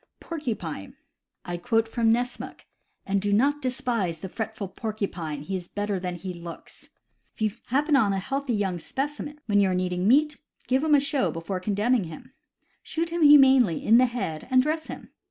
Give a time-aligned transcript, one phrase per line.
[0.19, 0.95] Porcupine.—
[1.45, 2.61] I quote from Nessmuk:
[3.05, 6.89] "And do not despise the fretful porcupine; he is better than he looks.
[7.35, 10.37] If you happen on a healthy young specimen when you are needing meat,
[10.67, 12.31] give him a show before condemning him.
[12.81, 15.11] Shoot him humanely in the head, and dress him.